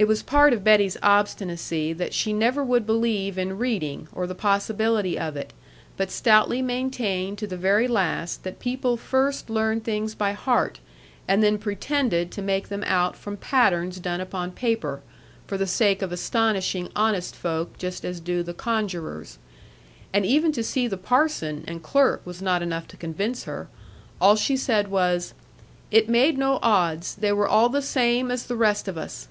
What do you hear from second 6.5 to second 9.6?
maintained to the very last that people first